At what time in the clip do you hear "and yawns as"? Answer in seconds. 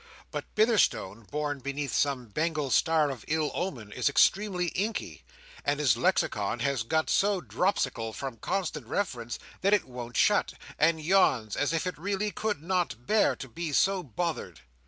10.79-11.71